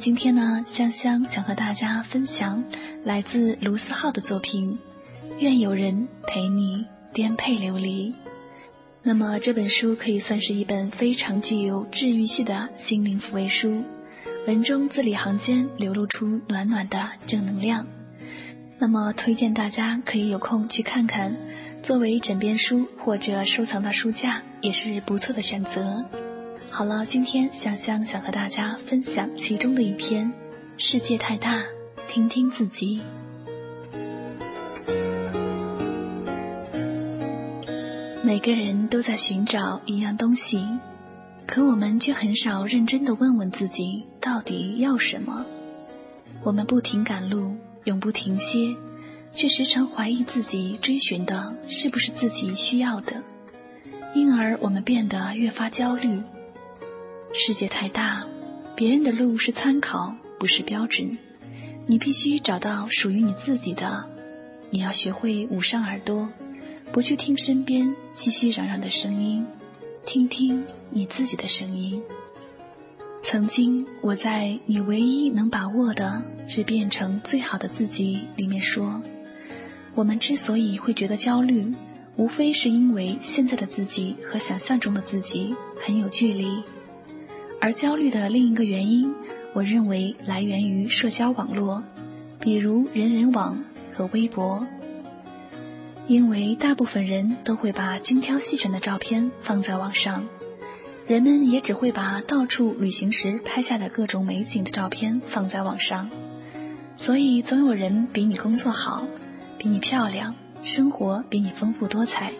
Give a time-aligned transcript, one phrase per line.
[0.00, 2.62] 今天呢，香香想和大家分享
[3.04, 4.78] 来自卢思浩的作品
[5.40, 8.12] 《愿有人陪你颠沛流离》。
[9.02, 13.82] 那么这本书可以算是一本非常具有治愈系的心灵抚慰书，
[14.46, 17.84] 文中字里行间流露出暖暖的正能量。
[18.78, 21.36] 那么推荐大家可以有空去看看，
[21.82, 26.04] 作为枕边书或者收藏到书架也是不错的选择。
[26.70, 30.32] 好了，今天香香想和大家分享其中的一篇。
[30.76, 31.64] 世界太大，
[32.08, 33.00] 听听自己。
[38.22, 40.64] 每个人都在寻找一样东西，
[41.46, 45.44] 可我们却很少认真的问问自己到底要什么。
[46.44, 48.76] 我们不停赶路，永不停歇，
[49.34, 53.24] 却时常怀疑自己追寻的是不是自己需要的，
[54.14, 56.22] 因而我们变得越发焦虑。
[57.34, 58.26] 世界太大，
[58.74, 61.18] 别人的路是参考，不是标准。
[61.86, 64.08] 你必须找到属于你自己的。
[64.70, 66.28] 你要学会捂上耳朵，
[66.92, 69.46] 不去听身边熙熙攘攘的声音，
[70.04, 72.02] 听听你自己的声音。
[73.22, 79.02] 曾经我在《你唯一能把握的是变成最好的自己》里面说，
[79.94, 81.74] 我们之所以会觉得焦虑，
[82.16, 85.54] 无非是因为现在的自己和想象中的自己
[85.84, 86.62] 很有距离。
[87.60, 89.14] 而焦虑的另一个原因，
[89.52, 91.82] 我认为来源于社交网络，
[92.40, 94.66] 比如人人网和微博。
[96.06, 100.26] 因为大部分人都会把精挑细选的照片放在网上，
[101.06, 106.08] 人们也只会把到处旅行时拍下的各种美景的照片放在网上，
[106.96, 109.06] 所以总有人比你工作好，
[109.58, 112.32] 比你漂亮，生活比你丰富多彩。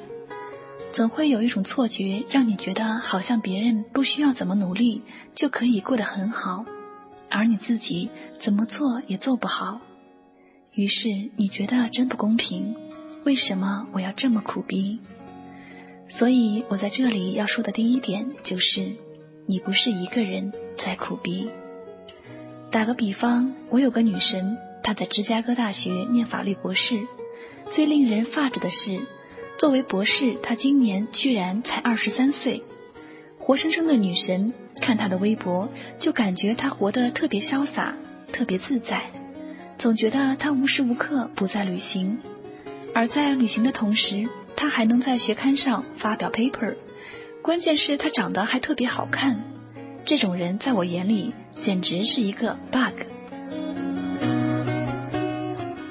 [0.99, 5.03] 总会有一种错觉，让你觉得好像别人不需要怎么努力
[5.37, 6.65] 就可以过得很好，
[7.31, 8.11] 而你自己
[8.41, 9.81] 怎么做也做不好。
[10.73, 12.75] 于是你觉得真不公平，
[13.25, 14.99] 为什么我要这么苦逼？
[16.09, 18.97] 所以我在这里要说的第一点就是，
[19.47, 21.49] 你不是一个人在苦逼。
[22.73, 27.07] 打个比方，我有个女神，她在芝加哥大学念法律博士，
[27.71, 28.99] 最令人发指的是。
[29.59, 32.63] 作为博士，他今年居然才二十三岁，
[33.41, 34.55] 活生生的女神。
[34.81, 37.97] 看他的微博，就感觉他活得特别潇洒，
[38.33, 39.11] 特别自在，
[39.77, 42.21] 总觉得他无时无刻不在旅行。
[42.95, 46.77] 而在旅行的同时，他还能在学刊上发表 paper。
[47.43, 49.43] 关键是，他长得还特别好看。
[50.05, 53.03] 这种人在我眼里简直是一个 bug。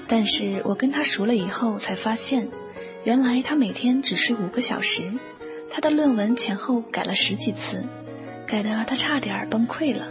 [0.08, 2.48] 但是我跟他熟了以后，才发现。
[3.08, 5.14] 原来他每天只睡五个小时，
[5.72, 7.86] 他的论文前后改了十几次，
[8.46, 10.10] 改得他差点崩溃了。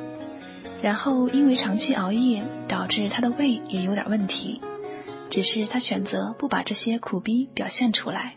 [0.80, 4.62] 然后因为长期熬夜，导致他的胃也有点问题。
[5.28, 8.36] 只是他选择不把这些苦逼表现出来，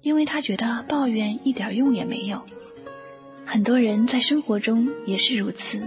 [0.00, 2.46] 因为他觉得抱怨一点用也没有。
[3.44, 5.78] 很多人在生活中也是如此，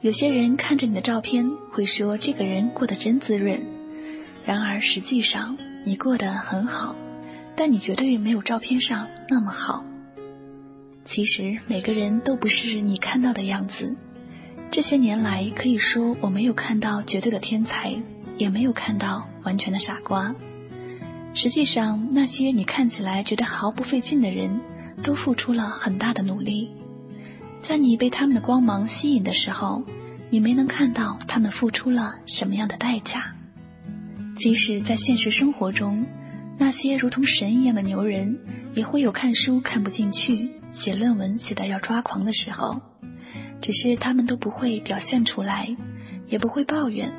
[0.00, 3.60] 有些人看着你的照片会说这个人过得真滋润，
[4.44, 6.96] 然而实际上你过得很好。
[7.58, 9.84] 但你绝对没有照片上那么好。
[11.04, 13.96] 其实每个人都不是你看到的样子。
[14.70, 18.00] 这些年来，可以说我没有看到绝对的天才，
[18.36, 20.36] 也没有看到完全的傻瓜。
[21.34, 24.60] 实际上，那些你看起来觉得毫不费劲的人，
[25.02, 26.70] 都付出了很大的努力。
[27.62, 29.82] 在你被他们的光芒吸引的时候，
[30.30, 33.34] 你没能看到他们付出了什么样的代价。
[34.36, 36.06] 即使在现实生活中。
[36.58, 38.38] 那些如同神一样的牛人，
[38.74, 42.82] 也会有看书看不进去、写论文写得要抓狂的时候，
[43.60, 45.76] 只是他们都不会表现出来，
[46.28, 47.12] 也不会抱怨。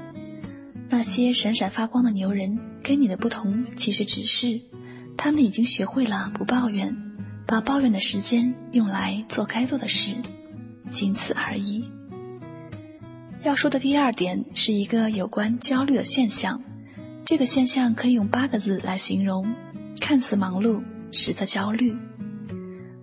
[0.90, 4.62] 那些闪闪发光的牛人，跟你的不同，其实只是
[5.18, 6.96] 他们已经学会了不抱怨，
[7.48, 10.16] 把抱怨的时间用来做该做的事。
[10.92, 11.90] 仅此而已。
[13.44, 16.64] 要说的第二点是一个有关焦虑的现象，
[17.26, 19.54] 这个现象可以用八个字来形容：
[20.00, 21.96] 看似忙碌，实则焦虑。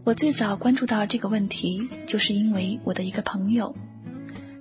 [0.04, 3.76] 我最早关注到这个问题，就是因为我的一个朋友，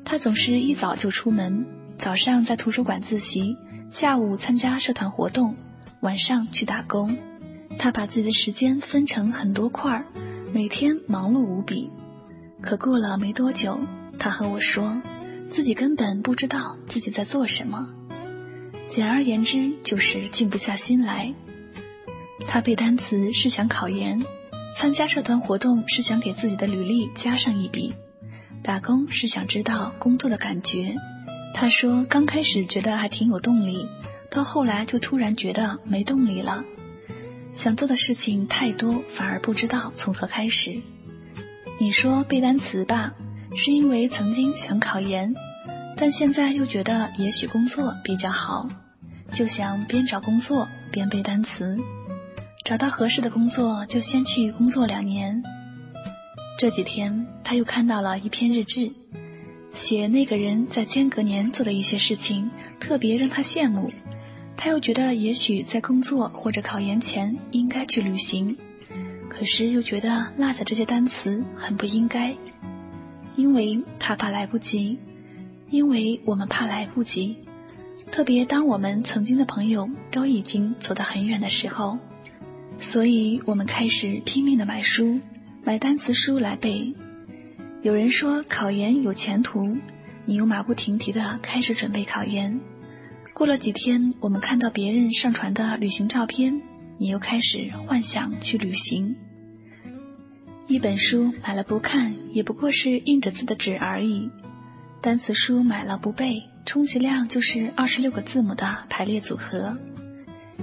[0.03, 1.65] 他总是一早就出门，
[1.97, 3.57] 早上在图书馆自习，
[3.91, 5.55] 下午参加社团活动，
[6.01, 7.17] 晚上去打工。
[7.77, 10.05] 他把自己的时间分成很多块儿，
[10.53, 11.89] 每天忙碌无比。
[12.61, 13.79] 可过了没多久，
[14.17, 15.01] 他和我说，
[15.49, 17.89] 自己根本不知道自己在做什么。
[18.87, 21.33] 简而言之，就是静不下心来。
[22.47, 24.21] 他背单词是想考研。
[24.77, 27.93] 参加社团活动是想给自己的履历加上一笔，
[28.61, 30.95] 打工是想知道工作的感觉。
[31.53, 33.87] 他说刚开始觉得还挺有动力，
[34.29, 36.65] 到后来就突然觉得没动力了。
[37.53, 40.81] 想做的事情太多，反而不知道从何开始。
[41.79, 43.13] 你说背单词吧，
[43.55, 45.35] 是因为曾经想考研，
[45.97, 48.67] 但现在又觉得也许工作比较好，
[49.31, 51.77] 就想边找工作边背单词。
[52.65, 55.43] 找到合适的工作，就先去工作两年。
[56.57, 58.91] 这几天，他又看到了一篇日志，
[59.73, 62.49] 写那个人在间隔年做的一些事情，
[62.79, 63.91] 特别让他羡慕。
[64.57, 68.57] 他又觉得，也许在工作或者考研前应该去旅行，
[69.29, 72.35] 可是又觉得落下这些单词很不应该，
[73.35, 74.97] 因为他怕来不及，
[75.69, 77.37] 因为我们怕来不及，
[78.11, 81.97] 特别当我们曾经的朋友都已经走得很远的时候。
[82.77, 85.19] 所以我们开始拼命的买书，
[85.63, 86.93] 买单词书来背。
[87.81, 89.77] 有人说考研有前途，
[90.25, 92.59] 你又马不停蹄的开始准备考研。
[93.33, 96.61] 过了几天，我们看到别人上传的旅行照片，
[96.97, 99.15] 你又开始幻想去旅行。
[100.67, 104.31] 一本书买了不看，也不过是印着字的纸而已。
[105.05, 109.77] 单词书买了不背，充其量就是二十六个字母的排列组合。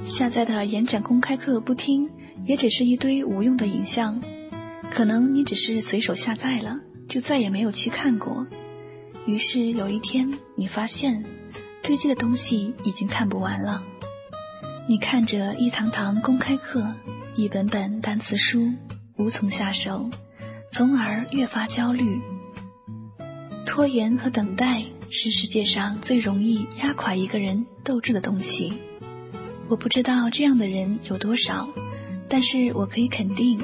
[0.03, 2.11] 下载的演讲公开课不听，
[2.45, 4.21] 也只是一堆无用的影像。
[4.91, 8.49] 可能你只是随手下载了，就再也没有去看过。
[9.27, 11.25] 于是有一天，你发现
[11.85, 13.85] 堆积的东西已经看不完了。
[14.89, 16.97] 你看着一堂堂公开课，
[17.37, 18.73] 一本本单词书，
[19.17, 20.11] 无从下手，
[20.73, 22.21] 从而越发焦虑。
[23.67, 28.73] 拖延和等待是世界上最容易压垮一个人斗志的东西。
[29.69, 31.69] 我不知道这样的人有多少，
[32.29, 33.59] 但是我可以肯定，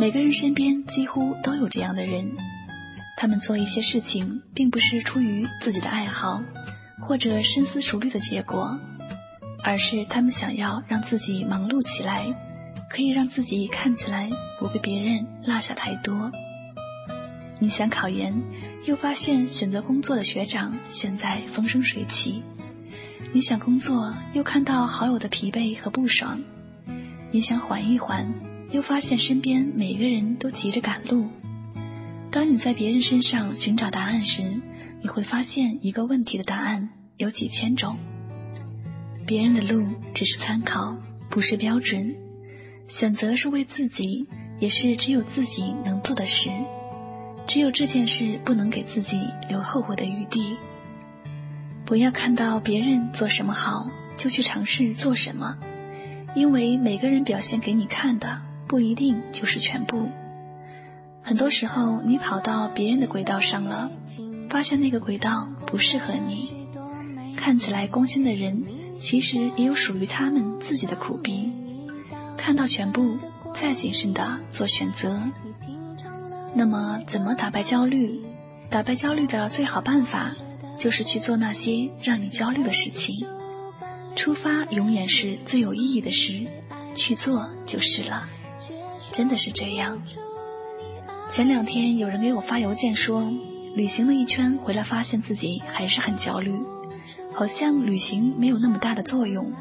[0.00, 2.32] 每个人身边几乎都有这样的人。
[3.16, 6.42] 他们做一些事情，并不是出于自己的爱好，
[7.00, 8.78] 或者深思熟虑的结果，
[9.62, 12.34] 而是他们想要让自己忙碌起来，
[12.90, 16.32] 可以让自己看起来不被别人落下太多。
[17.60, 18.42] 你想考研，
[18.84, 22.42] 又发现选择工作的学长现在风生水起。
[23.32, 26.40] 你想工作，又看到好友的疲惫和不爽；
[27.32, 28.34] 你想缓一缓，
[28.70, 31.28] 又发现身边每个人都急着赶路。
[32.30, 34.42] 当你在别人身上寻找答案时，
[35.02, 37.96] 你会发现一个问题的答案有几千种。
[39.26, 40.96] 别人的路只是参考，
[41.30, 42.16] 不是标准。
[42.88, 44.26] 选择是为自己，
[44.60, 46.50] 也是只有自己能做的事。
[47.46, 50.56] 只有这件事不能给自己留后悔的余地。
[51.86, 55.58] 不要看到别人做什么好，就去尝试做什么，
[56.34, 60.08] 因为每个人表现给你看的不一定就是全部。
[61.22, 63.90] 很多时候，你跑到别人的轨道上了，
[64.48, 66.66] 发现那个轨道不适合你。
[67.36, 68.64] 看起来光鲜的人，
[69.00, 71.52] 其实也有属于他们自己的苦逼。
[72.38, 73.18] 看到全部，
[73.54, 75.20] 再谨慎的做选择。
[76.54, 78.22] 那么，怎么打败焦虑？
[78.70, 80.32] 打败焦虑的最好办法。
[80.76, 83.28] 就是去做那些让你焦虑的事情，
[84.16, 86.48] 出发永远是最有意义的事，
[86.96, 88.28] 去做就是了，
[89.12, 90.02] 真的是这样。
[91.30, 93.22] 前两天有人给我发邮件说，
[93.76, 96.52] 旅行了一圈回来，发现自己还是很焦虑，
[97.32, 99.52] 好像旅行没有那么大的作用。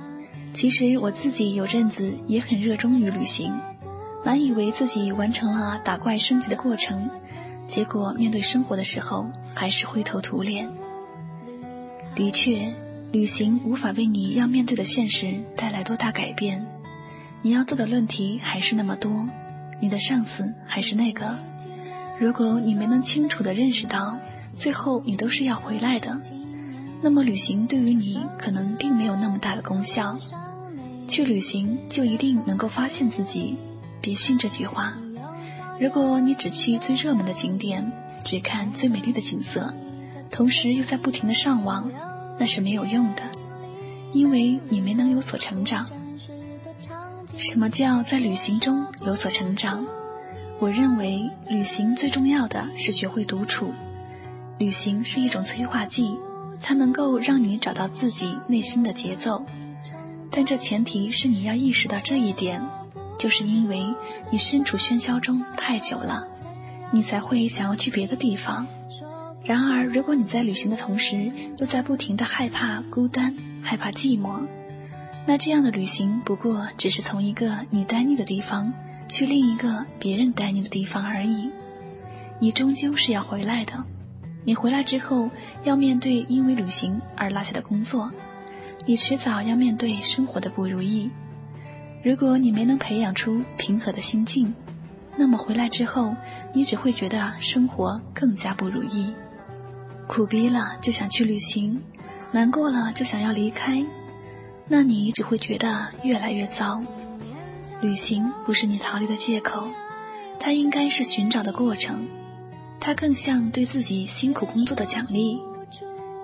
[0.53, 3.53] 其实我自己有阵子也很热衷于旅行，
[4.23, 7.09] 满以为自己完成了打怪升级的过程，
[7.67, 10.69] 结果面对生活的时候还是灰头土脸。
[12.15, 12.73] 的确，
[13.11, 16.65] 旅行无法为你要面对的现实带来多大改变。
[17.41, 19.27] 你要做的论题还是那么多，
[19.81, 21.37] 你的上司还是那个。
[22.19, 24.19] 如果你没能清楚的认识到，
[24.55, 26.21] 最后你都是要回来的，
[27.01, 30.17] 那么旅行对于你可能并没有那么大的功效。
[31.09, 33.57] 去旅行就一定能够发现自己？
[34.03, 34.97] 别信这句话。
[35.79, 37.93] 如果你只去最热门的景点，
[38.25, 39.73] 只看最美丽的景色，
[40.29, 41.89] 同时又在不停的上网，
[42.37, 43.21] 那是没有用的，
[44.11, 45.87] 因为你没能有所成长。
[47.37, 49.85] 什么叫在旅行中有所成长？
[50.59, 53.73] 我认为旅行最重要的是学会独处。
[54.59, 56.17] 旅行是一种催化剂，
[56.61, 59.45] 它能够让你找到自己内心的节奏。
[60.29, 62.61] 但这前提是你要意识到这一点，
[63.23, 63.85] 就是因为
[64.31, 66.27] 你身处喧嚣中太久了，
[66.91, 68.67] 你才会想要去别的地方。
[69.45, 74.41] 然而，如果你在旅行的同时又在不停的害怕孤单、害怕寂寞，
[75.25, 78.73] 那这样的旅行不过只是从一个你待腻的地方
[79.07, 81.49] 去另一个别人待腻的地方而已。
[82.39, 83.85] 你终究是要回来的。
[84.43, 85.29] 你回来之后
[85.63, 88.11] 要面对因为旅行而落下的工作，
[88.85, 91.09] 你迟早要面对生活的不如意。
[92.03, 94.53] 如果你没能培养出平和的心境，
[95.15, 96.15] 那么回来之后
[96.53, 99.13] 你只会觉得生活更加不如意。
[100.07, 101.81] 苦逼了就想去旅行，
[102.33, 103.85] 难过了就想要离开，
[104.67, 106.83] 那你只会觉得越来越糟。
[107.81, 109.69] 旅行不是你逃离的借口，
[110.41, 112.09] 它应该是寻找的过程。
[112.81, 115.39] 它更像对自己辛苦工作的奖励，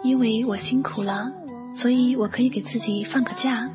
[0.03, 1.31] 因为我辛苦了，
[1.74, 3.69] 所以我可以给自己放个假。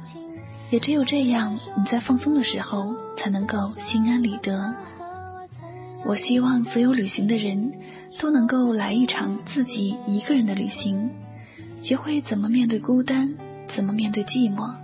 [0.74, 4.74] 也只有这样，你在放松的时候才能够心安理得。
[6.04, 7.70] 我希望所有旅行的人
[8.18, 11.12] 都能够来一场自己一个人的旅行，
[11.80, 13.36] 学会怎么面对孤单，
[13.68, 14.74] 怎么面对寂寞，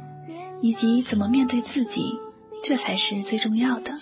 [0.60, 2.20] 以及怎么面对自己，
[2.62, 3.98] 这才是最重要的。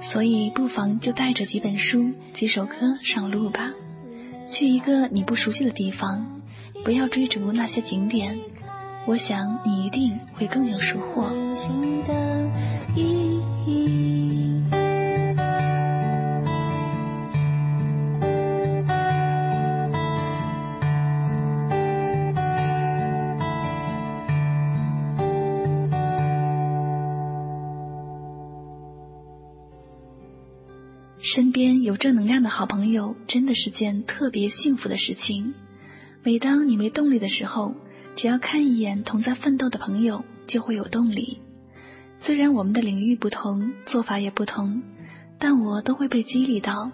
[0.00, 3.72] 所以，不妨就带着几本书、几首歌上路吧，
[4.48, 6.40] 去一个你不熟悉的地方，
[6.82, 8.38] 不要追逐那些景点，
[9.06, 11.26] 我想你一定会更有收获。
[31.22, 35.54] 身边有正能量的好朋友，真的是件特别幸福的事情。
[36.22, 37.74] 每当你没动力的时候，
[38.20, 41.40] 只要看一眼同在奋斗的朋友，就会有动力。
[42.18, 44.82] 虽然我们的领域不同，做法也不同，
[45.38, 46.92] 但我都会被激励到。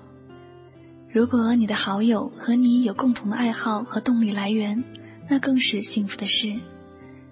[1.10, 4.84] 如果你的好友和你有共同的爱好和动力来源，
[5.28, 6.54] 那更是幸福的事。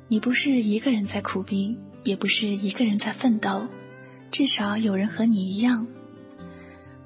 [0.09, 3.69] 你不是一个人在苦逼，也不是一个人在奋斗，
[4.33, 5.87] 至少有人和你一样。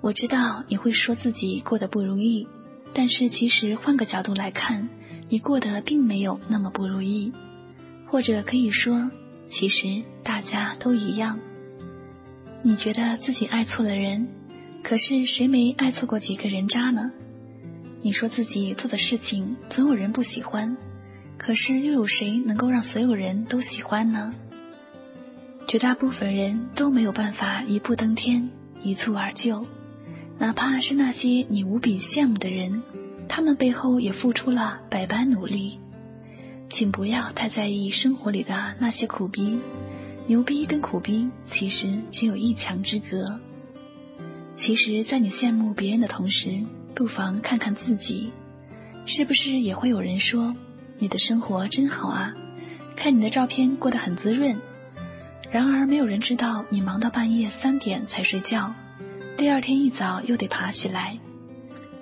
[0.00, 2.48] 我知道你会说自己过得不如意，
[2.94, 4.88] 但是其实换个角度来看，
[5.28, 7.32] 你过得并没有那么不如意，
[8.06, 9.10] 或者可以说，
[9.46, 11.38] 其实大家都一样。
[12.62, 14.28] 你觉得自己爱错了人，
[14.82, 17.10] 可是谁没爱错过几个人渣呢？
[18.00, 20.76] 你说自己做的事情总有人不喜欢，
[21.36, 24.34] 可是又有谁能够让所有人都喜欢呢？
[25.66, 28.50] 绝大部分人都没有办法一步登天，
[28.82, 29.66] 一蹴而就。
[30.38, 32.82] 哪怕是那些你无比羡慕的人，
[33.28, 35.78] 他们背后也付出了百般努力。
[36.70, 39.58] 请不要太在意生活里的那些苦逼，
[40.26, 43.40] 牛逼跟苦逼其实只有一墙之隔。
[44.54, 48.32] 其实，在你羡慕别人的同时，不妨看看自己，
[49.06, 50.56] 是不是也会有人说
[50.98, 52.34] 你的生活真好啊？
[52.96, 54.56] 看你的照片过得很滋润。
[55.50, 58.74] 然而，没有人知道你忙到半夜三点才睡觉。
[59.38, 61.18] 第二天一早又得爬起来。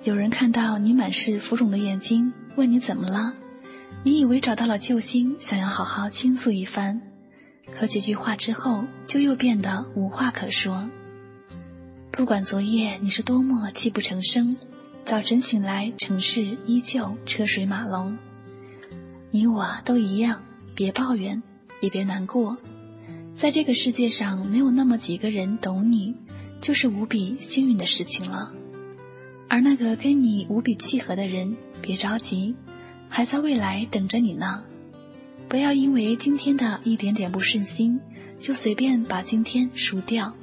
[0.03, 3.33] 有人看到你满是浮肿的眼睛，问你怎么了？
[4.03, 7.01] 你以为找到了救星，想要好好倾诉一番，
[7.77, 10.89] 可几句话之后，就又变得无话可说。
[12.11, 14.55] 不管昨夜你是多么泣不成声，
[15.03, 18.17] 早晨醒来，城市依旧车水马龙。
[19.31, 20.41] 你我都一样，
[20.73, 21.43] 别抱怨，
[21.81, 22.57] 也别难过。
[23.35, 26.15] 在这个世界上，没有那么几个人懂你。
[26.59, 28.51] 就是无比幸运的事情了，
[29.49, 32.55] 而那个跟你无比契合的人，别着急，
[33.09, 34.63] 还在未来等着你呢。
[35.47, 38.01] 不要因为今天的一点点不顺心，
[38.37, 40.35] 就随便把今天输掉。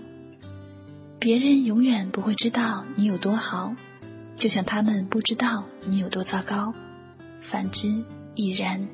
[1.19, 3.75] 别人永远不会知道你有多好，
[4.37, 6.75] 就像他们不知道你有多糟糕，
[7.43, 8.89] 反之亦然。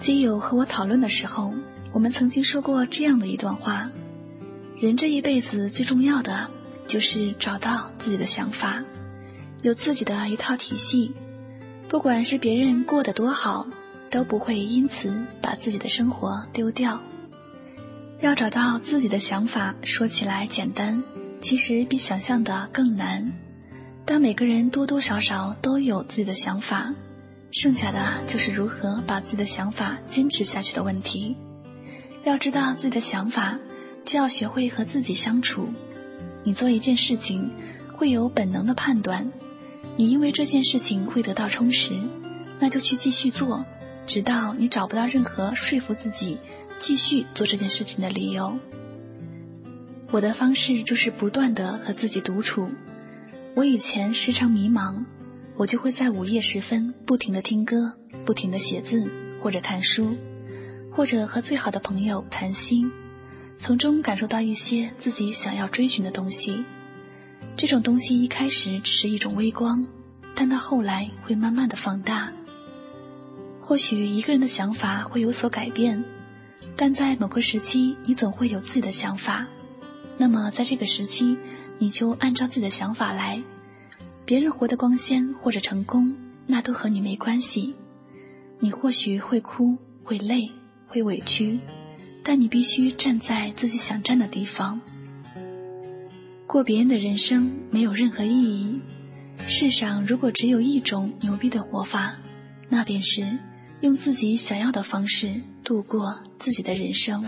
[0.00, 1.52] 基友和我讨论的时候，
[1.92, 3.90] 我们曾经说过这样的一段话。
[4.78, 6.50] 人这一辈子最重要的
[6.86, 8.82] 就是找到自己的想法，
[9.62, 11.14] 有自己的一套体系。
[11.88, 13.66] 不管是别人过得多好，
[14.10, 17.00] 都不会因此把自己的生活丢掉。
[18.20, 21.04] 要找到自己的想法，说起来简单，
[21.40, 23.32] 其实比想象的更难。
[24.04, 26.94] 但每个人多多少少都有自己的想法，
[27.50, 31.36] 剩下的就是如何把自己的想法坚持下去的问题。
[32.24, 33.58] 要知道自己的想法，
[34.04, 35.68] 就要学会和自己相处。
[36.46, 37.50] 你做一件事情，
[37.92, 39.32] 会有本能的判断，
[39.96, 41.92] 你因为这件事情会得到充实，
[42.60, 43.64] 那就去继续做，
[44.06, 46.38] 直到你找不到任何说服自己
[46.78, 48.58] 继续做这件事情的理由。
[50.12, 52.68] 我的方式就是不断的和自己独处。
[53.56, 55.04] 我以前时常迷茫，
[55.56, 59.10] 我就会在午夜时分不停的听歌，不停的写字
[59.42, 60.16] 或者看书。
[60.92, 62.92] 或者和最好的朋友谈心，
[63.58, 66.64] 从中感受到一些自己想要追寻的东西。
[67.56, 69.86] 这种东西一开始只是一种微光，
[70.34, 72.32] 但到后来会慢慢的放大。
[73.60, 76.04] 或许一个人的想法会有所改变，
[76.76, 79.46] 但在某个时期，你总会有自己的想法。
[80.18, 81.36] 那么在这个时期，
[81.78, 83.42] 你就按照自己的想法来。
[84.24, 87.74] 别人活得光鲜或者成功，那都和你没关系。
[88.60, 90.52] 你或许会哭，会累。
[90.88, 91.58] 会委屈，
[92.28, 94.80] 但你必须站在自己想站的地方。
[96.48, 98.80] 过别人的人生没有任何意义。
[99.46, 102.16] 世上如果只有一种牛逼的活法，
[102.68, 103.38] 那便是
[103.80, 107.24] 用自己想要的方式度过自己的人生。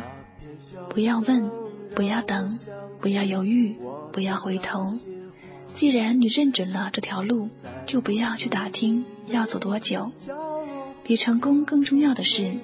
[0.90, 1.48] 不要问，
[1.94, 2.58] 不要等，
[3.00, 3.76] 不要犹豫，
[4.12, 4.98] 不要回头。
[5.74, 7.50] 既然你认准了这条路，
[7.86, 10.10] 就不要去打听要走多久。
[11.04, 12.56] 比成功更重要的是。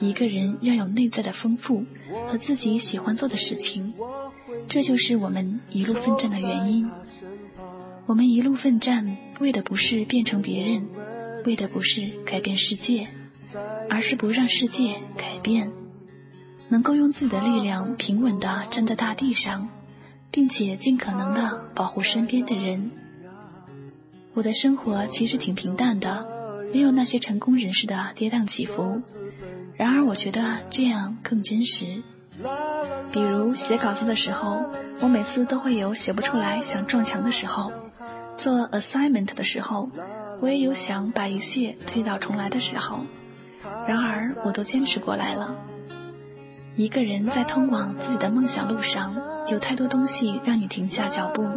[0.00, 1.84] 一个人要有内在的丰富
[2.26, 3.92] 和自己喜欢做的事情，
[4.68, 6.90] 这就是我们一路奋战的原因。
[8.06, 10.88] 我们一路奋战，为的不是变成别人，
[11.44, 13.08] 为的不是改变世界，
[13.90, 15.70] 而是不让世界改变。
[16.68, 19.68] 能够用自己的力量平稳地站在大地上，
[20.30, 22.90] 并且尽可能地保护身边的人。
[24.32, 26.26] 我的生活其实挺平淡的，
[26.72, 29.02] 没有那些成功人士的跌宕起伏。
[29.80, 32.02] 然而，我觉得这样更真实。
[33.12, 34.66] 比如写稿子的时候，
[35.00, 37.72] 我每次都会有写不出来想撞墙的时候；
[38.36, 39.88] 做 assignment 的时候，
[40.42, 43.06] 我也有想把一切推倒重来的时候。
[43.88, 45.56] 然而，我都坚持过来了。
[46.76, 49.14] 一个人在通往自己的梦想路上，
[49.48, 51.48] 有太多东西让你停下脚步。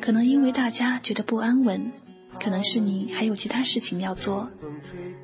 [0.00, 1.92] 可能因为大家觉得不安稳，
[2.42, 4.50] 可能是你还有其他事情要做。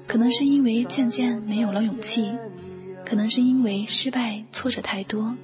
[0.06, 2.32] 可能是因为渐渐没有了勇气，
[3.04, 5.36] 可能是因为失败挫折太多，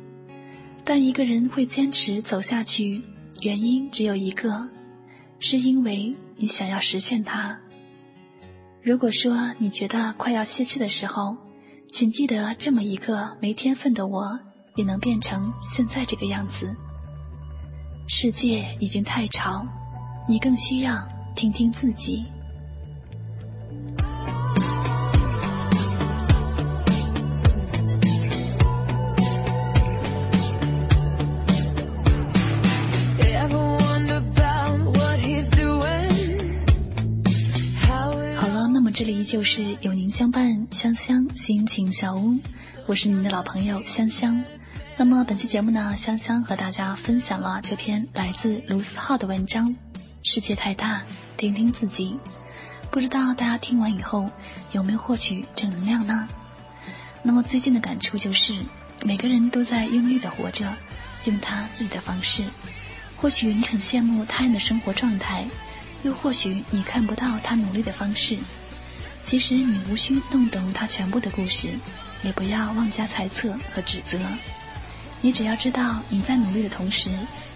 [0.85, 3.03] 但一个人会坚持走下去，
[3.41, 4.69] 原因只有一个，
[5.41, 7.59] 是因为你想要实现它。
[8.81, 11.37] 如果说你觉得快要泄气的时候，
[11.91, 14.39] 请记得这么一个没天分的我，
[14.77, 16.77] 也能变成现在这个样子。
[18.07, 19.67] 世界已经太吵，
[20.29, 21.09] 你更需要
[21.44, 22.24] 听听自己。
[38.96, 42.38] 这里依旧是有您相伴，香香心情小屋，
[42.87, 44.44] 我是您的老朋友香香。
[44.96, 49.70] 那么本期节目呢，香香和大家分享了这篇来自卢思浩的文章
[50.27, 51.03] 《世界太大，
[51.37, 52.19] 听听自己》。
[52.91, 54.31] 不知道大家听完以后
[54.73, 56.27] 有没有获取正能量呢？
[57.23, 58.59] 那么最近的感触就是，
[59.03, 60.75] 每个人都在用力的活着，
[61.27, 62.43] 用他自己的方式。
[63.19, 65.45] 或许你很羡慕他人的生活状态，
[66.03, 68.39] 又或许你看不到他努力的方式。
[69.23, 71.69] 其实你无需弄懂他全部的故事，
[72.23, 74.19] 也不要妄加猜测和指责。
[75.21, 77.11] 你只要知道你在努力的同时，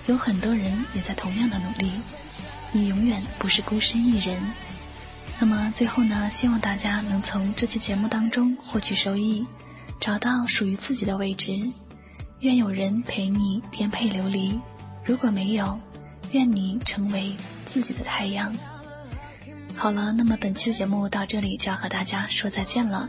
[0.04, 1.90] 有很多人也在同样的努力。
[2.72, 4.38] 你永远不是孤身一人。
[5.40, 9.46] 那么最后呢，希望大家能从这期节目当中获取收益，
[10.00, 11.52] 找到属于自己的位置。
[12.40, 14.60] 愿有人陪你颠沛流离，
[15.04, 15.80] 如果没有，
[16.32, 18.54] 愿你成为自己的太阳。
[19.76, 23.08] 好了，那么本期的节目到这里就要和大家说再见了。